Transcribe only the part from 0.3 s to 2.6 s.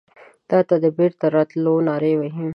تاته د بیرته راتلو نارې وهې